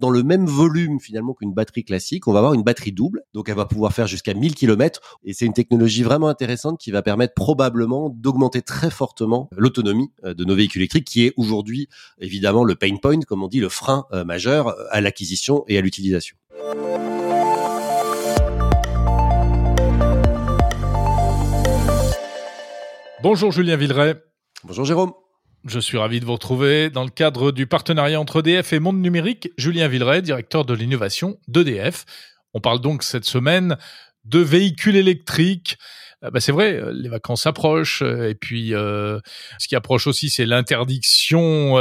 [0.00, 3.22] dans le même volume finalement qu'une batterie classique, on va avoir une batterie double.
[3.34, 6.90] Donc elle va pouvoir faire jusqu'à 1000 km et c'est une technologie vraiment intéressante qui
[6.90, 11.88] va permettre probablement d'augmenter très fortement l'autonomie euh, de nos véhicules électriques qui est aujourd'hui
[12.18, 15.76] évidemment le pain point comme on dit le frein euh, majeur euh, à l'acquisition et
[15.76, 16.36] à l'utilisation.
[23.22, 24.14] Bonjour Julien Villeray.
[24.64, 25.12] Bonjour Jérôme.
[25.66, 29.02] Je suis ravi de vous retrouver dans le cadre du partenariat entre EDF et Monde
[29.02, 29.50] Numérique.
[29.58, 32.06] Julien Villeray, directeur de l'innovation d'EDF.
[32.54, 33.76] On parle donc cette semaine
[34.24, 35.76] de véhicules électriques.
[36.24, 40.30] Euh, bah c'est vrai, euh, les vacances approchent euh, et puis ce qui approche aussi,
[40.30, 41.74] c'est l'interdiction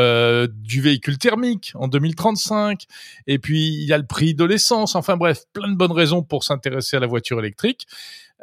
[0.49, 2.83] du véhicule thermique en 2035.
[3.27, 4.95] Et puis il y a le prix de l'essence.
[4.95, 7.87] Enfin bref, plein de bonnes raisons pour s'intéresser à la voiture électrique.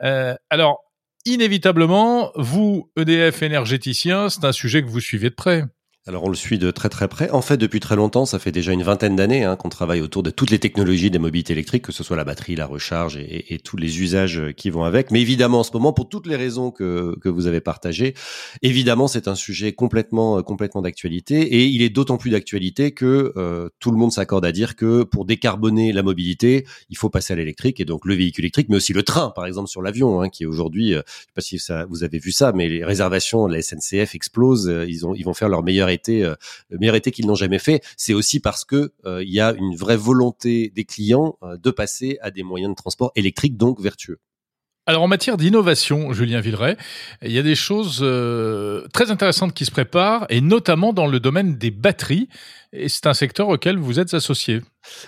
[0.01, 0.86] Alors
[1.27, 5.65] inévitablement, vous, EDF énergéticien, c'est un sujet que vous suivez de près.
[6.09, 7.31] Alors on le suit de très très près.
[7.31, 10.23] En fait, depuis très longtemps, ça fait déjà une vingtaine d'années hein, qu'on travaille autour
[10.23, 13.59] de toutes les technologies des mobilités électriques, que ce soit la batterie, la recharge et,
[13.65, 15.11] tous les usages qui vont avec.
[15.11, 18.15] Mais évidemment, en ce moment, pour toutes les raisons que, que vous avez partagées,
[18.63, 23.69] évidemment, c'est un sujet complètement complètement d'actualité et il est d'autant plus d'actualité que euh,
[23.81, 27.37] tout le monde s'accorde à dire que pour décarboner la mobilité, il faut passer à
[27.37, 30.29] l'électrique et donc le véhicule électrique, mais aussi le train, par exemple sur l'avion, hein,
[30.29, 33.49] qui aujourd'hui, euh, je sais pas si ça, vous avez vu ça, mais les réservations,
[33.49, 37.35] la SNCF explosent, euh, ils ont ils vont faire leur meilleur été, euh, qu'ils n'ont
[37.35, 41.39] jamais fait, c'est aussi parce que euh, il y a une vraie volonté des clients
[41.43, 44.21] euh, de passer à des moyens de transport électriques, donc vertueux.
[44.89, 46.77] Alors en matière d'innovation, Julien Villeray,
[47.21, 51.19] il y a des choses euh, très intéressantes qui se préparent, et notamment dans le
[51.19, 52.29] domaine des batteries.
[52.73, 54.61] Et c'est un secteur auquel vous êtes associé.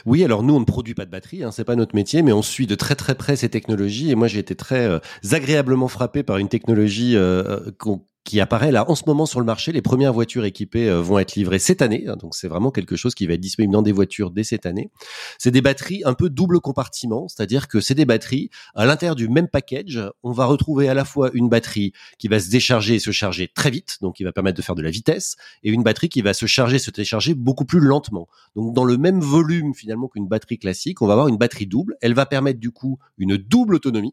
[0.05, 2.33] Oui, alors nous on ne produit pas de batterie, hein, c'est pas notre métier, mais
[2.33, 4.11] on suit de très très près ces technologies.
[4.11, 4.99] Et moi j'ai été très euh,
[5.31, 9.47] agréablement frappé par une technologie euh, qu'on qui apparaît là en ce moment sur le
[9.47, 9.73] marché.
[9.73, 12.95] Les premières voitures équipées euh, vont être livrées cette année, hein, donc c'est vraiment quelque
[12.95, 14.91] chose qui va être disponible dans des voitures dès cette année.
[15.39, 19.31] C'est des batteries un peu double compartiment, c'est-à-dire que c'est des batteries à l'intérieur du
[19.31, 20.03] même package.
[20.23, 23.49] On va retrouver à la fois une batterie qui va se décharger et se charger
[23.49, 26.21] très vite, donc qui va permettre de faire de la vitesse, et une batterie qui
[26.21, 28.29] va se charger, et se décharger beaucoup plus lentement.
[28.57, 31.97] Donc dans le même volume finalement qu'une batterie classique, on va avoir une batterie double.
[32.03, 34.13] Elle va permettre du coup une double autonomie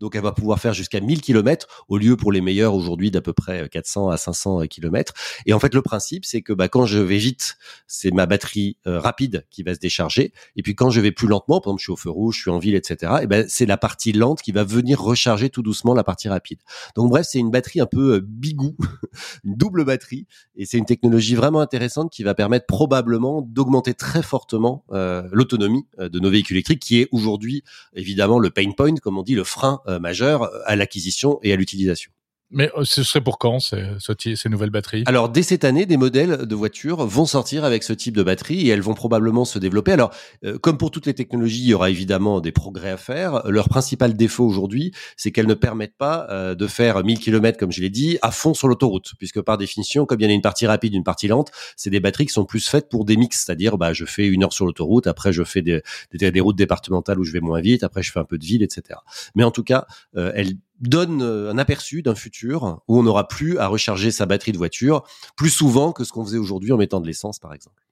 [0.00, 3.20] donc elle va pouvoir faire jusqu'à 1000 km au lieu pour les meilleurs aujourd'hui d'à
[3.20, 5.12] peu près 400 à 500 km.
[5.46, 7.56] Et en fait le principe c'est que bah, quand je vais vite,
[7.86, 10.32] c'est ma batterie euh, rapide qui va se décharger.
[10.56, 12.40] Et puis quand je vais plus lentement, par exemple je suis au feu rouge, je
[12.42, 13.12] suis en ville, etc.
[13.22, 16.58] Et ben c'est la partie lente qui va venir recharger tout doucement la partie rapide.
[16.96, 18.76] Donc bref c'est une batterie un peu euh, bigou,
[19.44, 20.26] une double batterie.
[20.56, 25.86] Et c'est une technologie vraiment intéressante qui va permettre probablement d'augmenter très fortement euh, l'autonomie
[25.98, 27.62] euh, de nos véhicules électriques, qui est aujourd'hui
[27.94, 31.56] évidemment le pain point, comme on dit, le frein euh, majeur à l'acquisition et à
[31.56, 32.12] l'utilisation.
[32.50, 33.84] Mais euh, ce serait pour quand ces,
[34.36, 35.04] ces nouvelles batteries?
[35.06, 38.66] Alors dès cette année, des modèles de voitures vont sortir avec ce type de batterie
[38.66, 39.92] et elles vont probablement se développer.
[39.92, 40.10] Alors
[40.44, 43.42] euh, comme pour toutes les technologies, il y aura évidemment des progrès à faire.
[43.46, 47.72] Leur principal défaut aujourd'hui, c'est qu'elles ne permettent pas euh, de faire 1000 km comme
[47.72, 50.34] je l'ai dit à fond sur l'autoroute, puisque par définition, comme il y en a
[50.34, 53.16] une partie rapide, une partie lente, c'est des batteries qui sont plus faites pour des
[53.16, 55.82] mix, c'est-à-dire bah je fais une heure sur l'autoroute, après je fais des,
[56.12, 58.44] des, des, routes départementales où je vais moins vite, après je fais un peu de
[58.44, 58.98] ville, etc.
[59.36, 59.86] Mais en tout cas,
[60.16, 64.26] euh, elles donne euh, un aperçu d'un futur où on n'aura plus à recharger sa
[64.26, 65.04] batterie de voiture
[65.36, 67.82] plus souvent que ce qu'on faisait aujourd'hui en mettant de l'essence, par exemple.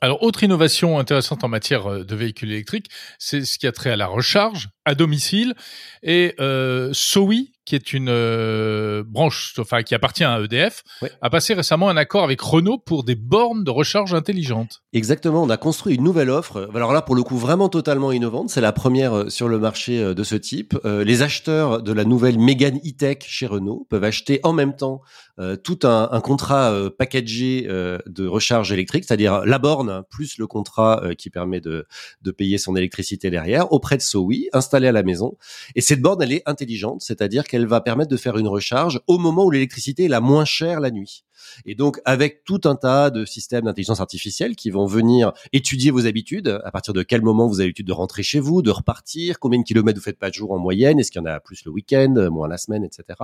[0.00, 3.90] Alors, autre innovation intéressante en matière euh, de véhicules électriques, c'est ce qui a trait
[3.90, 5.54] à la recharge à domicile.
[6.02, 11.10] Et euh, Sowi, qui est une euh, branche, enfin qui appartient à EDF, Ouais.
[11.20, 14.82] a passé récemment un accord avec Renault pour des bornes de recharge intelligentes.
[14.94, 16.70] Exactement, on a construit une nouvelle offre.
[16.74, 18.48] Alors là, pour le coup, vraiment totalement innovante.
[18.48, 20.78] C'est la première euh, sur le marché euh, de ce type.
[20.84, 25.02] Euh, les acheteurs de la nouvelle Mégane E-Tech chez Renault peuvent acheter en même temps
[25.38, 31.02] euh, tout un, un contrat packagé de recharge électrique, c'est-à-dire la borne plus le contrat
[31.18, 31.86] qui permet de,
[32.22, 35.36] de payer son électricité derrière auprès de Sowi, installé à la maison.
[35.74, 39.16] Et cette borne, elle est intelligente, c'est-à-dire qu'elle va permettre de faire une recharge au
[39.16, 41.24] moment où l'électricité est la moins chère la nuit.
[41.64, 46.06] Et donc, avec tout un tas de systèmes d'intelligence artificielle qui vont venir étudier vos
[46.06, 49.38] habitudes, à partir de quel moment vous avez l'habitude de rentrer chez vous, de repartir,
[49.38, 51.40] combien de kilomètres vous faites pas de jour en moyenne, est-ce qu'il y en a
[51.40, 53.18] plus le week-end, moins la semaine, etc.,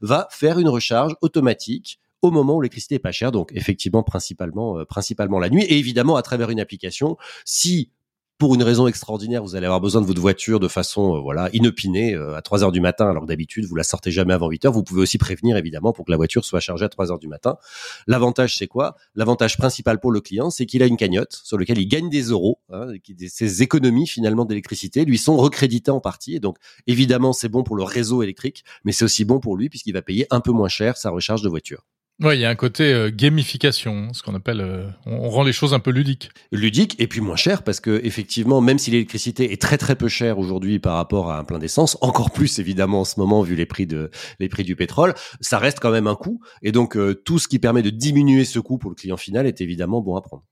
[0.00, 4.78] va faire une recharge automatique au moment où l'électricité est pas chère, donc effectivement principalement
[4.78, 7.16] euh, principalement la nuit et évidemment à travers une application.
[7.44, 7.90] Si
[8.38, 11.48] pour une raison extraordinaire, vous allez avoir besoin de votre voiture de façon euh, voilà
[11.54, 14.48] inopinée euh, à 3 heures du matin, alors que d'habitude vous la sortez jamais avant
[14.48, 14.72] 8 heures.
[14.72, 17.28] Vous pouvez aussi prévenir évidemment pour que la voiture soit chargée à 3 heures du
[17.28, 17.56] matin.
[18.06, 18.96] L'avantage c'est quoi?
[19.14, 22.24] L'avantage principal pour le client, c'est qu'il a une cagnotte sur laquelle il gagne des
[22.24, 22.60] euros.
[22.70, 22.88] Hein,
[23.28, 26.36] ses économies finalement d'électricité lui sont recréditées en partie.
[26.36, 29.70] Et donc évidemment c'est bon pour le réseau électrique, mais c'est aussi bon pour lui
[29.70, 31.84] puisqu'il va payer un peu moins cher sa recharge de voiture.
[32.22, 35.52] Oui, il y a un côté euh, gamification, ce qu'on appelle, euh, on, rend les
[35.52, 36.30] choses un peu ludiques.
[36.50, 40.08] Ludiques et puis moins cher parce que effectivement, même si l'électricité est très très peu
[40.08, 43.54] chère aujourd'hui par rapport à un plein d'essence, encore plus évidemment en ce moment vu
[43.54, 44.10] les prix de
[44.40, 46.40] les prix du pétrole, ça reste quand même un coût.
[46.62, 49.46] Et donc euh, tout ce qui permet de diminuer ce coût pour le client final
[49.46, 50.44] est évidemment bon à prendre.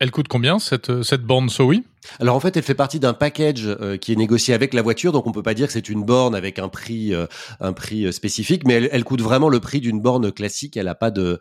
[0.00, 1.84] Elle coûte combien cette cette borne SOWI?
[2.20, 5.12] Alors en fait, elle fait partie d'un package euh, qui est négocié avec la voiture,
[5.12, 7.26] donc on peut pas dire que c'est une borne avec un prix euh,
[7.60, 10.78] un prix euh, spécifique, mais elle, coûte vraiment le prix d'une borne classique.
[10.78, 11.38] Elle a pas de,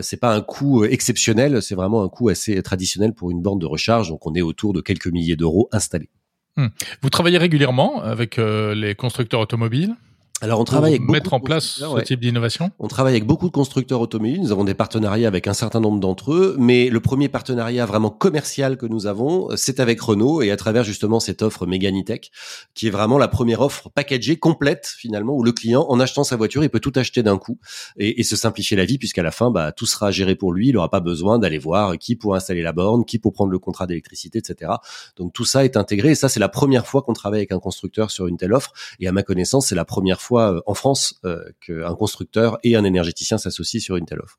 [0.00, 3.66] c'est pas un coût exceptionnel, c'est vraiment un coût assez traditionnel pour une borne de
[3.66, 4.08] recharge.
[4.08, 6.10] Donc on est autour de quelques milliers d'euros installés.
[6.56, 6.66] Hmm.
[7.02, 9.94] Vous travaillez régulièrement avec les constructeurs automobiles?
[10.42, 12.70] Alors on travaille avec mettre en place ce type d'innovation?
[12.78, 14.40] On travaille avec beaucoup de constructeurs automobiles.
[14.40, 18.08] Nous avons des partenariats avec un certain nombre d'entre eux, mais le premier partenariat vraiment
[18.08, 22.30] commercial que nous avons, c'est avec Renault et à travers justement cette offre Meganitech,
[22.74, 26.36] qui est vraiment la première offre packagée complète finalement où le client, en achetant sa
[26.36, 27.58] voiture, il peut tout acheter d'un coup
[27.98, 30.68] et, se simplifier la vie puisqu'à la fin, bah, tout sera géré pour lui.
[30.68, 33.58] Il n'aura pas besoin d'aller voir qui pour installer la borne, qui pour prendre le
[33.58, 34.72] contrat d'électricité, etc.
[35.16, 37.58] Donc tout ça est intégré et ça c'est la première fois qu'on travaille avec un
[37.58, 40.74] constructeur sur une telle offre et à ma connaissance c'est la première fois euh, en
[40.74, 44.38] France euh, qu'un constructeur et un énergéticien s'associent sur une telle offre.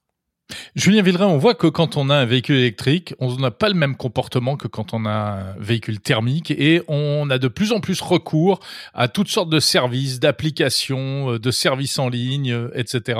[0.75, 3.75] Julien Villeray, on voit que quand on a un véhicule électrique, on n'a pas le
[3.75, 7.79] même comportement que quand on a un véhicule thermique et on a de plus en
[7.79, 8.59] plus recours
[8.93, 13.19] à toutes sortes de services, d'applications, euh, de services en ligne, etc.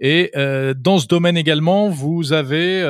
[0.00, 0.32] Et
[0.76, 2.82] dans ce domaine également, vous avez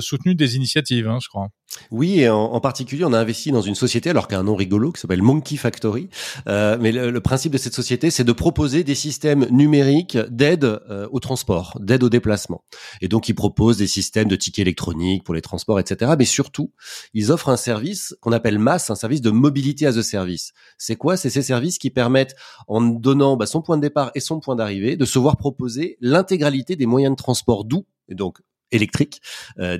[0.00, 1.48] soutenu des initiatives, hein, je crois.
[1.90, 5.00] Oui, et en, particulier, on a investi dans une société, alors qu'un nom rigolo, qui
[5.00, 6.08] s'appelle Monkey Factory.
[6.48, 11.08] Euh, mais le, principe de cette société, c'est de proposer des systèmes numériques d'aide euh,
[11.10, 12.64] au transport, d'aide au déplacement.
[13.00, 16.12] Et donc, ils proposent des systèmes de tickets électroniques pour les transports, etc.
[16.18, 16.72] Mais surtout,
[17.12, 20.52] ils offrent un service qu'on appelle MAS, un service de mobilité as a service.
[20.78, 21.16] C'est quoi?
[21.16, 22.34] C'est ces services qui permettent,
[22.66, 25.98] en donnant bah, son point de départ et son point d'arrivée, de se voir proposer
[26.00, 28.38] l'intégralité des moyens de transport doux et donc
[28.72, 29.20] électriques
[29.58, 29.78] euh,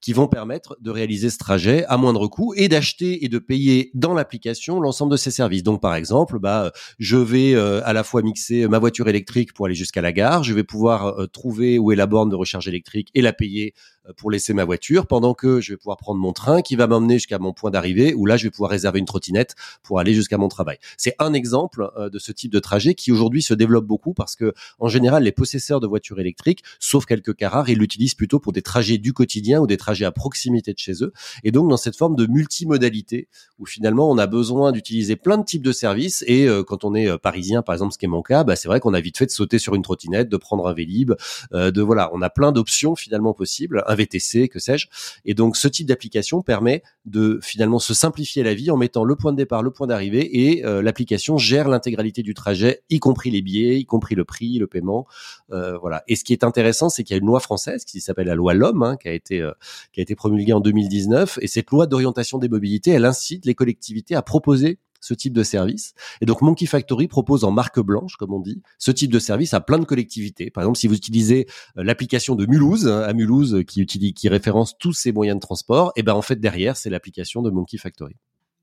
[0.00, 3.90] qui vont permettre de réaliser ce trajet à moindre coût et d'acheter et de payer
[3.94, 5.62] dans l'application l'ensemble de ces services.
[5.62, 9.66] Donc par exemple, bah je vais euh, à la fois mixer ma voiture électrique pour
[9.66, 12.68] aller jusqu'à la gare, je vais pouvoir euh, trouver où est la borne de recharge
[12.68, 16.20] électrique et la payer euh, pour laisser ma voiture pendant que je vais pouvoir prendre
[16.20, 18.98] mon train qui va m'emmener jusqu'à mon point d'arrivée où là je vais pouvoir réserver
[18.98, 20.78] une trottinette pour aller jusqu'à mon travail.
[20.96, 24.54] C'est un exemple de ce type de trajet qui aujourd'hui se développe beaucoup parce que
[24.78, 28.52] en général les possesseurs de voitures électriques, sauf quelques cas rares, ils utilisent plutôt pour
[28.52, 31.12] des trajets du quotidien ou des trajets à proximité de chez eux.
[31.42, 33.28] Et donc dans cette forme de multimodalité
[33.58, 36.94] où finalement on a besoin d'utiliser plein de types de services et euh, quand on
[36.94, 39.00] est euh, parisien par exemple, ce qui est mon cas, bah, c'est vrai qu'on a
[39.00, 41.12] vite fait de sauter sur une trottinette, de prendre un Vélib,
[41.52, 44.88] euh, de voilà, on a plein d'options finalement possibles, VTC, que sais-je.
[45.24, 49.16] Et donc ce type d'application permet de finalement se simplifier la vie en mettant le
[49.16, 53.42] point de départ, le point d'arrivée et l'application gère l'intégralité du trajet, y compris les
[53.42, 55.06] billets, y compris le prix, le paiement,
[55.48, 56.02] voilà.
[56.08, 58.34] Et ce qui est intéressant, c'est qu'il y a une loi française qui s'appelle la
[58.34, 59.52] loi L'Homme, hein, qui a été euh,
[59.92, 61.38] qui a été promulguée en 2019.
[61.42, 65.42] Et cette loi d'orientation des mobilités, elle incite les collectivités à proposer ce type de
[65.42, 65.92] service.
[66.20, 69.52] Et donc Monkey Factory propose en marque blanche, comme on dit, ce type de service
[69.52, 70.50] à plein de collectivités.
[70.50, 71.46] Par exemple, si vous utilisez
[71.76, 75.40] euh, l'application de Mulhouse, hein, à Mulhouse, qui utilise, qui référence tous ces moyens de
[75.40, 78.16] transport, et ben en fait derrière c'est l'application de Monkey Factory.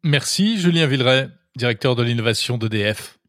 [0.03, 3.19] Merci Julien Villeray, directeur de l'innovation d'EDF.